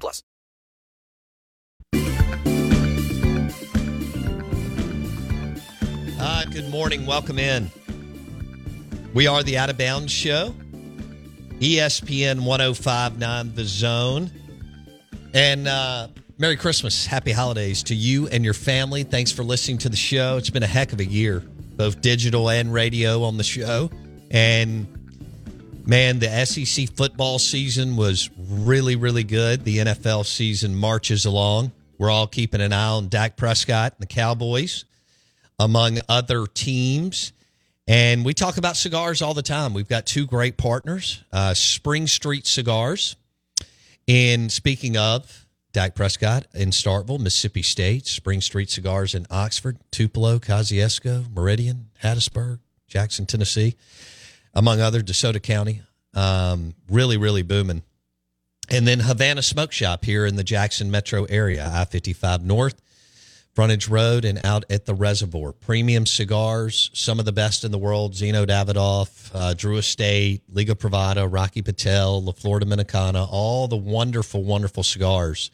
[0.00, 0.22] plus.
[6.20, 7.06] Uh, good morning.
[7.06, 7.70] Welcome in.
[9.12, 10.54] We are the Out of Bounds Show,
[11.60, 14.30] ESPN 1059 The Zone.
[15.34, 17.06] And uh, Merry Christmas.
[17.06, 19.04] Happy holidays to you and your family.
[19.04, 20.36] Thanks for listening to the show.
[20.36, 21.40] It's been a heck of a year,
[21.76, 23.90] both digital and radio on the show.
[24.30, 24.93] And
[25.86, 29.64] man, the SEC football season was really, really good.
[29.64, 31.72] The NFL season marches along.
[31.98, 34.84] We're all keeping an eye on Dak Prescott and the Cowboys
[35.58, 37.32] among other teams.
[37.86, 39.74] And we talk about cigars all the time.
[39.74, 43.16] We've got two great partners, uh, Spring Street Cigars.
[44.08, 50.38] And speaking of Dak Prescott in Starkville, Mississippi State, Spring Street Cigars in Oxford, Tupelo,
[50.38, 53.76] Kosciusko, Meridian, Hattiesburg, Jackson, Tennessee,
[54.54, 55.82] among other, DeSoto County.
[56.14, 57.82] Um, really, really booming.
[58.70, 62.80] And then Havana Smoke Shop here in the Jackson metro area, I 55 North.
[63.54, 65.52] Frontage Road and out at the reservoir.
[65.52, 68.12] Premium cigars, some of the best in the world.
[68.12, 74.42] Zino Davidoff, uh, Drew Estate, Liga Privada, Rocky Patel, La Florida Dominicana, all the wonderful,
[74.42, 75.52] wonderful cigars,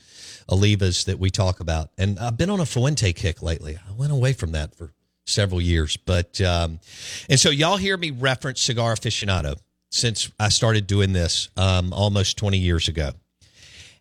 [0.48, 1.90] Olivas that we talk about.
[1.98, 3.76] And I've been on a Fuente kick lately.
[3.76, 4.94] I went away from that for
[5.26, 5.96] several years.
[5.96, 6.80] But, um,
[7.28, 9.58] and so y'all hear me reference Cigar Aficionado
[9.90, 13.10] since I started doing this um, almost 20 years ago.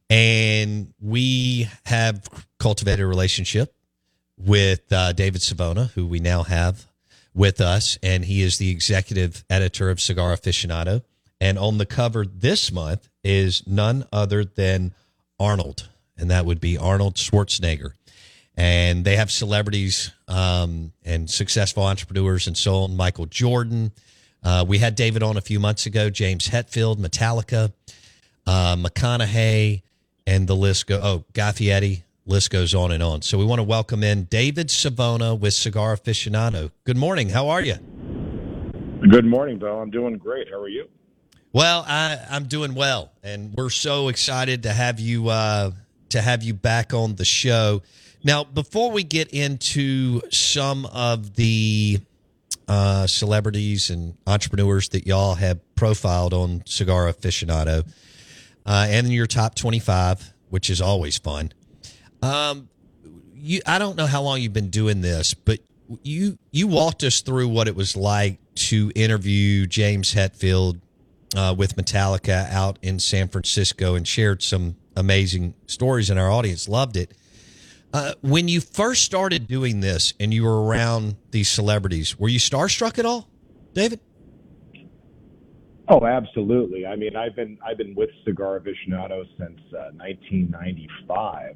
[0.10, 2.28] And we have
[2.60, 3.74] cultivated a relationship
[4.38, 6.86] with uh, David Savona, who we now have
[7.34, 11.04] with us, and he is the executive editor of Cigar Aficionado.
[11.40, 14.94] And on the cover this month is none other than
[15.40, 17.94] Arnold, and that would be Arnold Schwarzenegger.
[18.60, 22.98] And they have celebrities um, and successful entrepreneurs and so on.
[22.98, 23.94] Michael Jordan.
[24.44, 26.10] Uh, we had David on a few months ago.
[26.10, 27.72] James Hetfield, Metallica,
[28.46, 29.82] uh, McConaughey,
[30.28, 31.00] and the list go.
[31.02, 33.22] Oh, Guy Fieri, list goes on and on.
[33.22, 36.72] So we want to welcome in David Savona with Cigar Aficionado.
[36.84, 37.30] Good morning.
[37.30, 37.76] How are you?
[39.10, 39.80] Good morning, Bill.
[39.80, 40.50] I'm doing great.
[40.50, 40.90] How are you?
[41.54, 45.72] Well, I, I'm doing well, and we're so excited to have you uh,
[46.10, 47.82] to have you back on the show.
[48.24, 52.00] Now, before we get into some of the
[52.68, 57.88] uh, celebrities and entrepreneurs that y'all have profiled on Cigar Aficionado,
[58.66, 61.52] uh, and your top 25, which is always fun.
[62.22, 62.70] Um,
[63.34, 65.60] you, I don't know how long you've been doing this, but
[66.04, 70.80] you you walked us through what it was like to interview James Hetfield
[71.36, 76.68] uh, with Metallica out in San Francisco and shared some amazing stories, and our audience
[76.68, 77.14] loved it.
[77.92, 82.40] Uh, when you first started doing this and you were around these celebrities, were you
[82.40, 83.28] starstruck at all,
[83.74, 84.00] David?
[85.92, 86.86] Oh, absolutely.
[86.86, 91.56] I mean, I've been I've been with Cigar Aficionado since uh, 1995,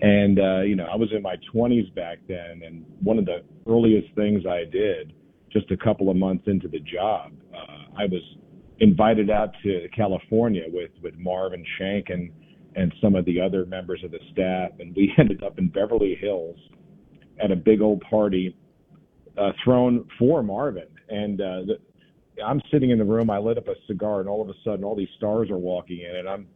[0.00, 2.62] and uh, you know I was in my 20s back then.
[2.66, 5.12] And one of the earliest things I did,
[5.52, 8.22] just a couple of months into the job, uh, I was
[8.80, 12.32] invited out to California with with Marvin Shanken and
[12.76, 16.16] and some of the other members of the staff, and we ended up in Beverly
[16.20, 16.56] Hills
[17.42, 18.56] at a big old party
[19.38, 20.88] uh, thrown for Marvin.
[21.08, 23.30] And uh, the, I'm sitting in the room.
[23.30, 26.00] I lit up a cigar, and all of a sudden, all these stars are walking
[26.00, 26.46] in, and I'm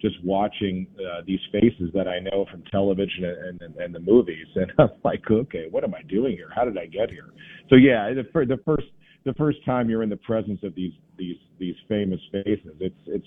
[0.00, 4.46] just watching uh, these faces that I know from television and, and, and the movies,
[4.56, 6.48] and I'm like, okay, what am I doing here?
[6.54, 7.30] How did I get here?
[7.70, 8.86] So yeah, the, the first
[9.24, 13.26] the first time you're in the presence of these these these famous faces, it's it's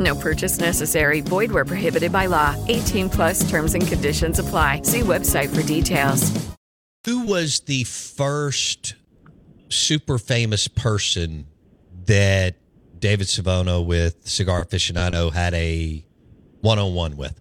[0.00, 1.20] No purchase necessary.
[1.20, 2.56] Void where prohibited by law.
[2.68, 4.82] 18 plus terms and conditions apply.
[4.82, 6.32] See website for details.
[7.04, 8.94] Who was the first
[9.68, 11.46] super famous person
[12.06, 12.56] that
[12.98, 16.04] David Savona with Cigar Aficionado had a
[16.62, 17.38] one on one with?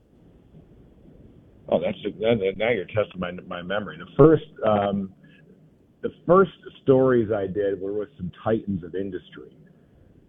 [1.73, 3.97] oh, that's a now, now you're testing my my memory.
[3.97, 5.13] The first um,
[6.01, 6.51] the first
[6.83, 9.51] stories I did were with some titans of industry.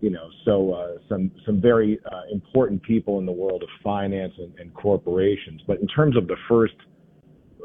[0.05, 4.35] You know, so uh, some some very uh, important people in the world of finance
[4.37, 5.62] and, and corporations.
[5.67, 6.75] But in terms of the first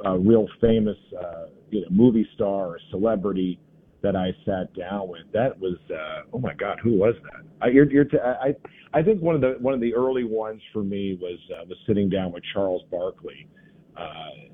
[0.05, 3.59] uh, real famous, uh, you know, movie star or celebrity
[4.03, 7.41] that I sat down with, that was uh, oh my God, who was that?
[7.61, 8.55] I, you're, you're t- I
[8.97, 11.77] I think one of the one of the early ones for me was uh, was
[11.85, 13.49] sitting down with Charles Barkley.
[13.97, 14.47] Uh,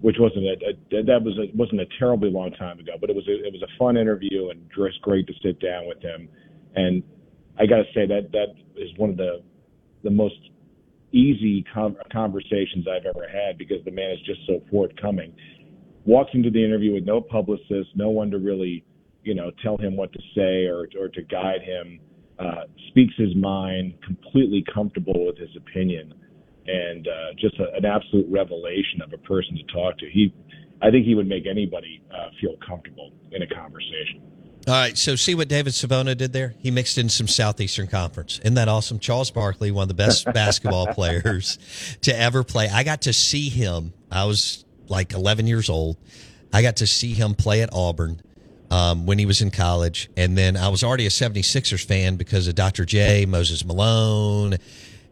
[0.00, 3.14] which wasn't a, a that was a, wasn't a terribly long time ago, but it
[3.14, 6.28] was a, it was a fun interview and just great to sit down with him.
[6.74, 7.02] And
[7.58, 9.42] I got to say that that is one of the
[10.02, 10.38] the most
[11.12, 15.34] easy com- conversations I've ever had because the man is just so forthcoming.
[16.06, 18.84] Walks into the interview with no publicist, no one to really,
[19.22, 22.00] you know, tell him what to say or or to guide him.
[22.38, 26.14] Uh, speaks his mind, completely comfortable with his opinion
[26.66, 30.08] and uh, just a, an absolute revelation of a person to talk to.
[30.10, 30.32] He,
[30.82, 34.22] I think he would make anybody uh, feel comfortable in a conversation.
[34.70, 36.54] All right, so see what David Savona did there?
[36.60, 38.38] He mixed in some Southeastern Conference.
[38.38, 39.00] Isn't that awesome?
[39.00, 41.58] Charles Barkley, one of the best basketball players
[42.02, 42.68] to ever play.
[42.68, 43.92] I got to see him.
[44.12, 45.96] I was like 11 years old.
[46.52, 48.22] I got to see him play at Auburn
[48.70, 50.08] um, when he was in college.
[50.16, 52.84] And then I was already a 76ers fan because of Dr.
[52.84, 54.54] J, Moses Malone,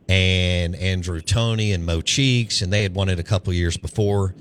[0.08, 4.37] and Andrew Toney and Mo Cheeks, and they had won it a couple years before.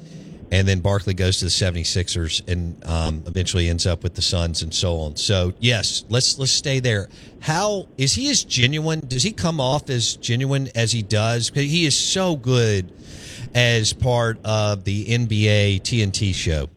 [0.52, 4.62] And then Barkley goes to the 76ers and um, eventually ends up with the Suns
[4.62, 5.18] and so on.
[5.18, 7.10] So yes, let's let's stay there.
[7.42, 9.02] How is he as genuine?
[9.06, 11.50] Does he come off as genuine as he does?
[11.50, 12.92] He is so good
[13.54, 16.70] as part of the NBA TNT show,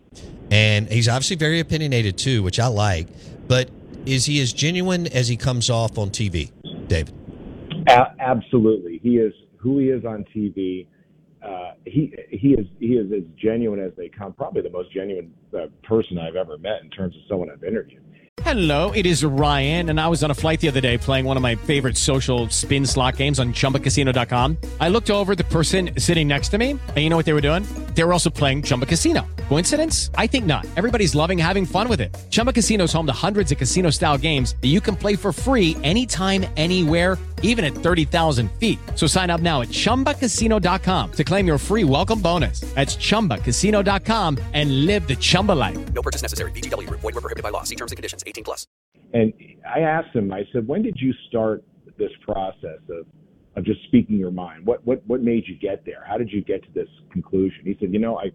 [0.51, 3.09] and he's obviously very opinionated too, which I like.
[3.47, 3.71] But
[4.05, 6.51] is he as genuine as he comes off on TV,
[6.89, 7.15] David?
[7.89, 10.87] A- absolutely, he is who he is on TV.
[11.43, 14.33] Uh, he he is he is as genuine as they come.
[14.33, 18.03] Probably the most genuine uh, person I've ever met in terms of someone I've interviewed.
[18.43, 21.37] Hello, it is Ryan, and I was on a flight the other day playing one
[21.37, 24.57] of my favorite social spin slot games on ChumbaCasino.com.
[24.81, 27.43] I looked over the person sitting next to me, and you know what they were
[27.43, 27.65] doing?
[27.95, 29.27] They were also playing Chumba Casino.
[29.49, 30.11] Coincidence?
[30.15, 30.67] I think not.
[30.77, 32.17] Everybody's loving having fun with it.
[32.31, 35.77] Chumba Casino is home to hundreds of casino-style games that you can play for free
[35.83, 38.79] anytime, anywhere, even at 30,000 feet.
[38.95, 42.61] So sign up now at ChumbaCasino.com to claim your free welcome bonus.
[42.61, 45.93] That's ChumbaCasino.com and live the Chumba life.
[45.93, 46.53] No purchase necessary.
[46.53, 47.01] VGW Group.
[47.01, 47.65] Void were prohibited by law.
[47.65, 48.25] See terms and conditions.
[48.27, 48.67] 18 plus.
[49.13, 49.33] And
[49.69, 50.33] I asked him.
[50.33, 51.65] I said, "When did you start
[51.99, 53.07] this process of
[53.57, 54.65] of just speaking your mind?
[54.65, 56.05] What what what made you get there?
[56.09, 58.31] How did you get to this conclusion?" He said, "You know, I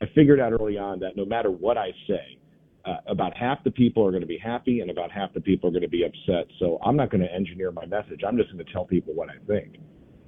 [0.00, 2.38] I figured out early on that no matter what I say."
[2.86, 5.68] Uh, about half the people are going to be happy and about half the people
[5.68, 6.46] are going to be upset.
[6.58, 8.20] So I'm not going to engineer my message.
[8.26, 9.76] I'm just going to tell people what I think.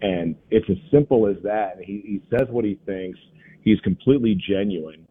[0.03, 1.77] And it's as simple as that.
[1.81, 3.19] He, he says what he thinks.
[3.63, 5.07] He's completely genuine,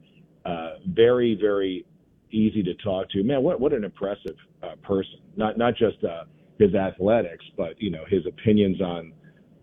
[0.45, 1.83] uh, very, very
[2.31, 3.23] easy to talk to.
[3.23, 5.19] Man, what, what an impressive uh, person.
[5.35, 6.25] Not, not just uh,
[6.59, 9.13] his athletics, but, you know, his opinions on,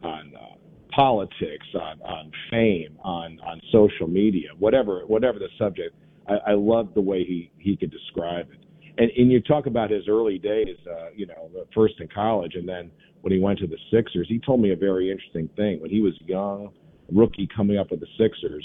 [0.03, 0.57] on, uh,
[0.97, 5.95] politics, on, on fame, on, on social media, whatever, whatever the subject
[6.29, 8.65] I, I love the way he he could describe it.
[8.99, 12.69] And and you talk about his early days, uh, you know, first in college, and
[12.69, 12.91] then
[13.21, 15.81] when he went to the Sixers, he told me a very interesting thing.
[15.81, 16.71] When he was young,
[17.13, 18.65] rookie coming up with the Sixers,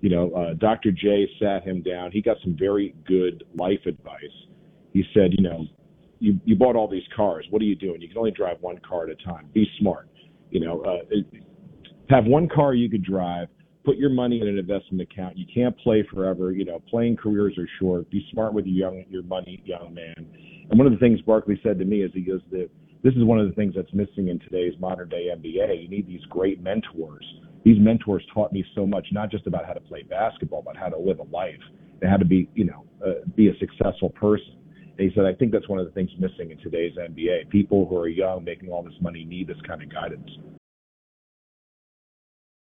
[0.00, 0.90] you know, uh, Dr.
[0.90, 2.10] J sat him down.
[2.10, 4.22] He got some very good life advice.
[4.92, 5.66] He said, you know,
[6.18, 7.46] you you bought all these cars.
[7.50, 8.00] What are you doing?
[8.00, 9.48] You can only drive one car at a time.
[9.52, 10.08] Be smart.
[10.50, 11.16] You know, uh,
[12.10, 13.48] have one car you could drive
[13.84, 15.36] put your money in an investment account.
[15.36, 16.52] You can't play forever.
[16.52, 18.10] You know, playing careers are short.
[18.10, 20.14] Be smart with your young your money, young man.
[20.70, 22.68] And one of the things Barkley said to me is he goes that
[23.02, 25.82] this is one of the things that's missing in today's modern day NBA.
[25.82, 27.24] You need these great mentors.
[27.62, 30.88] These mentors taught me so much, not just about how to play basketball, but how
[30.88, 31.60] to live a life
[32.00, 34.56] and how to be, you know, uh, be a successful person.
[34.96, 37.50] And he said, I think that's one of the things missing in today's NBA.
[37.50, 40.30] People who are young, making all this money, need this kind of guidance.